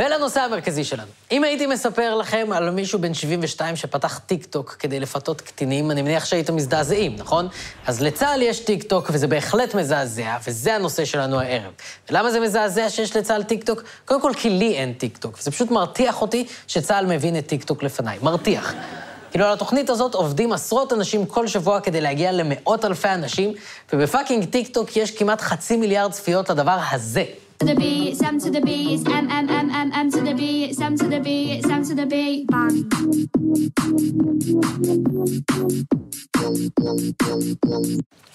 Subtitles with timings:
[0.00, 1.08] ולנושא המרכזי שלנו.
[1.32, 6.02] אם הייתי מספר לכם על מישהו בן 72 שפתח טיק טוק כדי לפתות קטינים, אני
[6.02, 7.48] מניח שהייתם מזדעזעים, נכון?
[7.86, 11.72] אז לצה"ל יש טיק טוק, וזה בהחלט מזעזע, וזה הנושא שלנו הערב.
[12.10, 13.82] ולמה זה מזעזע שיש לצה"ל טיק טוק?
[14.04, 17.64] קודם כל, כי לי אין טיק טוק, וזה פשוט מרתיח אותי שצה"ל מבין את טיק
[17.64, 18.18] טוק לפניי.
[18.22, 18.74] מרתיח.
[19.30, 23.52] כאילו, על התוכנית הזאת עובדים עשרות אנשים כל שבוע כדי להגיע למאות אלפי אנשים,
[23.92, 27.24] וב fucking טיק טוק יש כמעט חצי מיליארד צפיות לדבר הזה.
[27.60, 30.20] To the B, it's M to the B, it's M M M M M to
[30.28, 32.76] the B, it's M to the B, it's M to the B, bang.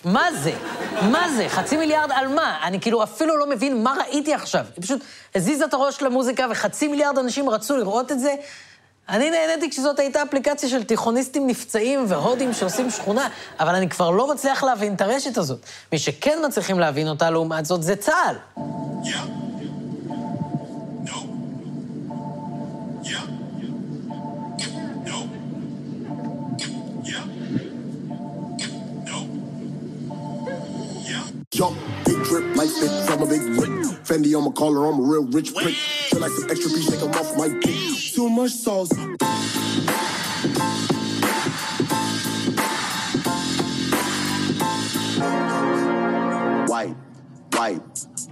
[0.05, 0.53] מה זה?
[1.11, 1.49] מה זה?
[1.49, 2.59] חצי מיליארד על מה?
[2.63, 4.65] אני כאילו אפילו לא מבין מה ראיתי עכשיו.
[4.75, 5.01] היא פשוט
[5.35, 8.35] הזיזה את הראש למוזיקה וחצי מיליארד אנשים רצו לראות את זה.
[9.09, 14.33] אני נהניתי כשזאת הייתה אפליקציה של תיכוניסטים נפצעים והודים שעושים שכונה, אבל אני כבר לא
[14.33, 15.59] מצליח להבין את הרשת הזאת.
[15.91, 18.35] מי שכן מצליחים להבין אותה, לעומת זאת, זה צה"ל.
[19.03, 19.07] Yeah.
[21.09, 21.17] No.
[23.03, 23.25] Yeah.
[25.09, 25.17] No.
[27.09, 27.23] Yeah.
[29.09, 29.17] No.
[31.09, 31.25] Yeah.
[32.29, 33.75] Drip, like fit from a big brick.
[34.07, 35.01] Fendi on my collar, I'm a.
[37.95, 38.91] Too much sauce.
[46.67, 46.95] Wipe,
[47.53, 47.81] wipe,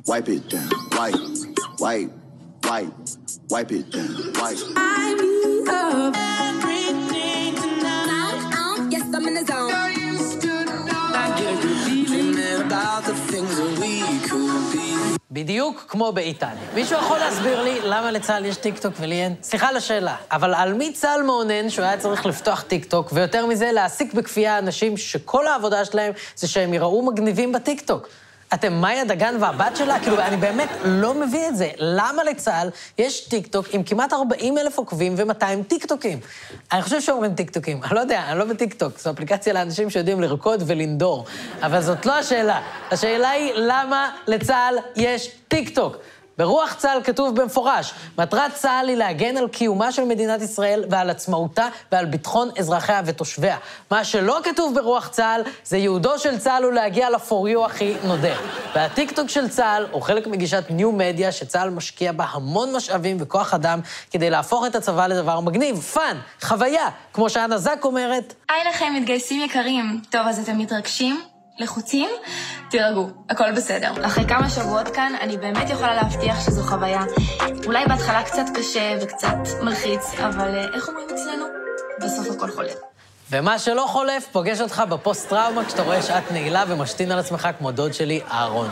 [0.05, 0.69] wipe it down.
[0.91, 1.15] Wipe,
[1.79, 2.11] wipe,
[2.65, 2.93] wipe,
[3.49, 4.33] wipe it down.
[4.33, 4.57] Wipe.
[4.75, 8.87] I be up everything tonight.
[8.91, 9.92] Yes, I'm in the zone.
[15.33, 16.53] בדיוק כמו באיטליה.
[16.73, 19.35] מישהו יכול להסביר לי למה לצה"ל יש טיקטוק ולי אין?
[19.41, 23.71] סליחה על השאלה, אבל על מי צה"ל מאונן שהוא היה צריך לפתוח טיקטוק, ויותר מזה,
[23.71, 28.07] להעסיק בכפייה אנשים שכל העבודה שלהם זה שהם יראו מגניבים בטיקטוק?
[28.53, 29.99] אתם מאיה דגן והבת שלה?
[29.99, 31.69] כאילו, אני באמת לא מבין את זה.
[31.77, 36.19] למה לצה"ל יש טיקטוק עם כמעט 40 אלף עוקבים ו-200 טיקטוקים?
[36.71, 38.99] אני חושב שאומרים טיקטוקים, אני לא יודע, אני לא בטיקטוק.
[38.99, 41.25] זו אפליקציה לאנשים שיודעים לרקוד ולנדור.
[41.61, 42.61] אבל זאת לא השאלה.
[42.91, 45.97] השאלה היא, למה לצה"ל יש טיקטוק?
[46.37, 51.67] ברוח צה"ל כתוב במפורש, מטרת צה"ל היא להגן על קיומה של מדינת ישראל ועל עצמאותה
[51.91, 53.57] ועל ביטחון אזרחיה ותושביה.
[53.91, 57.93] מה שלא כתוב ברוח צה"ל, זה ייעודו של צה"ל הוא להגיע ל For You הכי
[58.03, 58.35] נודר.
[58.75, 63.79] והטיקטוק של צה"ל הוא חלק מגישת new media, שצה"ל משקיע בה המון משאבים וכוח אדם
[64.11, 69.41] כדי להפוך את הצבא לדבר מגניב, fun, חוויה, כמו שאנה זק אומרת, היי לכם, מתגייסים
[69.41, 70.01] יקרים.
[70.09, 71.32] טוב, אז אתם מתרגשים?
[71.59, 72.09] לחוצים?
[72.69, 73.91] תירגעו, הכל בסדר.
[74.05, 77.01] אחרי כמה שבועות כאן, אני באמת יכולה להבטיח שזו חוויה.
[77.65, 81.45] אולי בהתחלה קצת קשה וקצת מלחיץ, אבל אה, איך אומרים אצלנו?
[82.01, 82.75] בסוף הכל חולף.
[83.31, 87.93] ומה שלא חולף, פוגש אותך בפוסט-טראומה כשאתה רואה שעת נעילה ומשתין על עצמך כמו דוד
[87.93, 88.69] שלי, אהרון.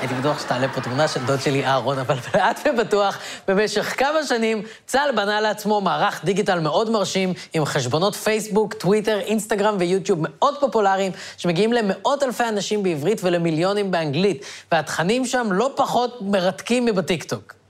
[0.00, 3.18] הייתי בטוח שתעלה פה תמונה של דוד שלי, אהרון, אבל לאט ובטוח,
[3.48, 9.76] במשך כמה שנים, צה"ל בנה לעצמו מערך דיגיטל מאוד מרשים, עם חשבונות פייסבוק, טוויטר, אינסטגרם
[9.78, 16.84] ויוטיוב מאוד פופולריים, שמגיעים למאות אלפי אנשים בעברית ולמיליונים באנגלית, והתכנים שם לא פחות מרתקים
[16.84, 17.65] מבטיקטוק.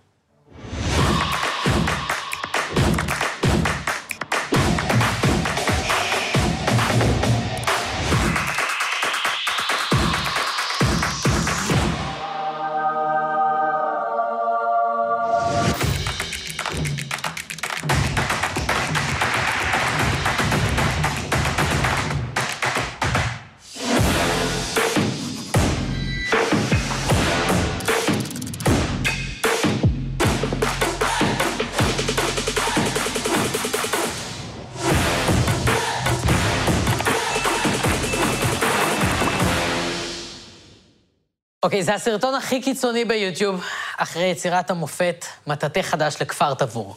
[41.66, 43.64] אוקיי, זה הסרטון הכי קיצוני ביוטיוב,
[43.96, 46.96] אחרי יצירת המופת, מטאטא חדש לכפר תבור.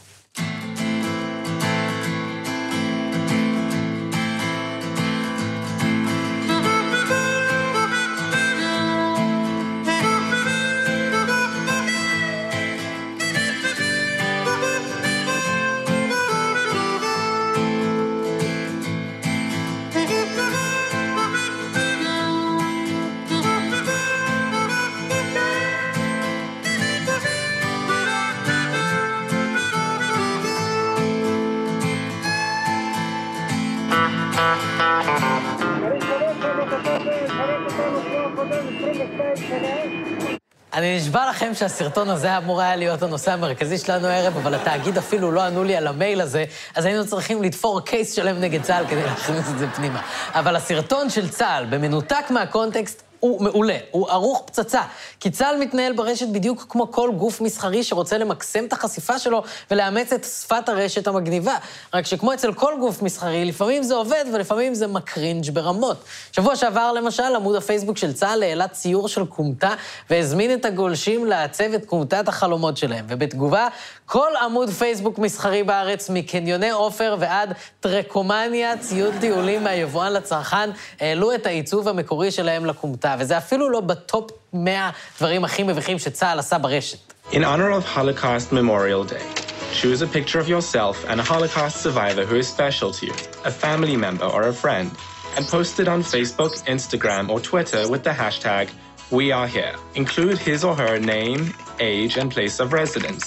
[40.73, 45.31] אני נשבע לכם שהסרטון הזה אמור היה להיות הנושא המרכזי שלנו הערב, אבל התאגיד אפילו
[45.31, 49.03] לא ענו לי על המייל הזה, אז היינו צריכים לתפור קייס שלם נגד צה"ל כדי
[49.03, 50.01] להכניס את זה פנימה.
[50.33, 54.81] אבל הסרטון של צה"ל, במנותק מהקונטקסט, הוא מעולה, הוא ערוך פצצה.
[55.19, 60.13] כי צה"ל מתנהל ברשת בדיוק כמו כל גוף מסחרי שרוצה למקסם את החשיפה שלו ולאמץ
[60.13, 61.55] את שפת הרשת המגניבה.
[61.93, 66.03] רק שכמו אצל כל גוף מסחרי, לפעמים זה עובד ולפעמים זה מקרינג' ברמות.
[66.31, 69.73] שבוע שעבר, למשל, עמוד הפייסבוק של צה"ל העלה ציור של כומתה
[70.09, 73.05] והזמין את הגולשים לעצב את כומתת החלומות שלהם.
[73.09, 73.67] ובתגובה,
[74.05, 80.69] כל עמוד פייסבוק מסחרי בארץ, מקניוני עופר ועד טרקומניה, ציוד טיולים מהיבואן לצרכן,
[80.99, 86.38] העלו את העיצוב המקורי שלהם לכומתה, וזה אפילו לא בטופ 100 דברים הכי מביכים שצה"ל
[86.38, 87.14] עשה ברשת.
[87.32, 89.26] In honor of Holocaust Memorial Day,
[89.72, 93.14] choose a picture of yourself and a Holocaust survivor who is special to you,
[93.44, 94.90] a family member or a friend,
[95.36, 98.66] and post it on Facebook, Instagram, or Twitter with the hashtag
[99.10, 99.76] WeAreHere.
[100.02, 101.40] Include his or her name,
[101.80, 103.24] age, and place of residence.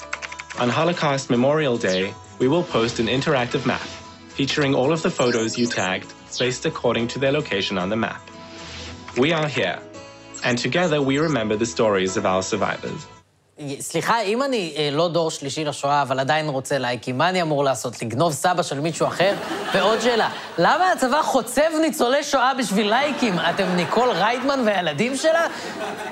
[0.60, 3.88] On Holocaust Memorial Day, we will post an interactive map
[4.38, 8.22] featuring all of the photos you tagged, placed according to their location on the map.
[9.19, 9.79] We are here,
[10.43, 13.06] and together we remember the stories of our survivors.
[13.81, 17.65] סליחה, אם אני אה, לא דור שלישי לשואה, אבל עדיין רוצה לייקים, מה אני אמור
[17.65, 18.03] לעשות?
[18.03, 19.35] לגנוב סבא של מישהו אחר?
[19.75, 23.35] ועוד שאלה, למה הצבא חוצב ניצולי שואה בשביל לייקים?
[23.39, 25.47] אתם ניקול רייטמן והילדים שלה?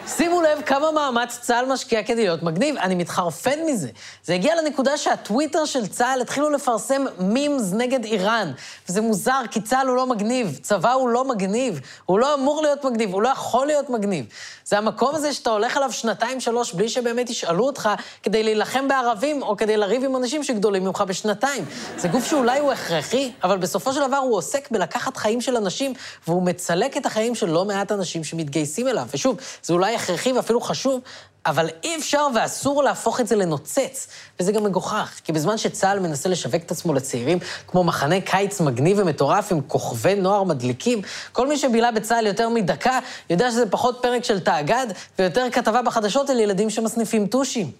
[0.06, 2.76] שימו לב כמה מאמץ צה"ל משקיע כדי להיות מגניב.
[2.76, 3.88] אני מתחרפן מזה.
[4.24, 8.52] זה הגיע לנקודה שהטוויטר של צה"ל התחילו לפרסם מימס נגד איראן.
[8.88, 12.84] וזה מוזר, כי צה"ל הוא לא מגניב, צבא הוא לא מגניב, הוא לא אמור להיות
[12.84, 14.26] מגניב, הוא לא יכול להיות מגניב.
[14.64, 17.88] זה המקום הזה שאתה הולך עליו שנתיים-שלוש בלי שבאמת ישאלו אותך
[18.22, 21.64] כדי להילחם בערבים או כדי לריב עם אנשים שגדולים ממך בשנתיים.
[21.96, 25.92] זה גוף שאולי הוא הכרחי, אבל בסופו של דבר הוא עוסק בלקחת חיים של אנשים,
[26.28, 29.06] והוא מצלק את החיים של לא מעט אנשים שמתגייסים אליו.
[29.14, 31.00] ושוב, זה אולי הכרחי ואפילו חשוב,
[31.46, 34.08] אבל אי אפשר ואסור להפוך את זה לנוצץ.
[34.40, 38.98] וזה גם מגוחך, כי בזמן שצה"ל מנסה לשווק את עצמו לצעירים, כמו מחנה קיץ מגניב
[39.00, 41.02] ומטורף עם כוכבי נוער מדליקים,
[41.32, 42.98] כל מי שבילה בצה"ל יותר מדקה,
[43.30, 44.86] יודע שזה פחות פרק של תאגד,
[45.18, 47.70] ויותר כתבה בחדשות על ילדים שמסניפים טושים.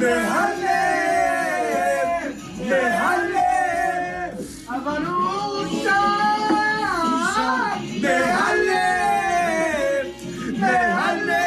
[0.00, 0.80] ¡Me jale!
[2.56, 3.48] ¡Me jale!
[4.66, 4.78] ¡A
[8.00, 8.84] ¡Me jale!
[10.58, 11.44] ¡Me jale!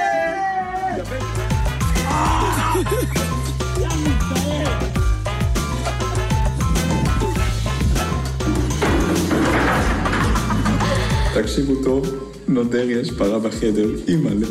[11.34, 12.04] Tak si buto,
[12.46, 14.46] no dejes para bajeder y mal.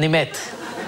[0.00, 0.38] אני מת.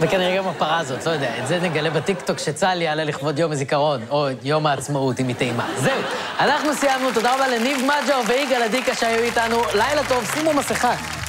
[0.01, 4.01] וכנראה גם הפרה הזאת, לא יודע, את זה נגלה בטיקטוק שצה"ל יעלה לכבוד יום הזיכרון,
[4.11, 5.67] או יום העצמאות, אם היא טעימה.
[5.77, 6.01] זהו,
[6.41, 9.63] אנחנו סיימנו, תודה רבה לניב מג'ו ויגאל אדיקה שהיו איתנו.
[9.75, 11.22] לילה טוב, שימו מסכה.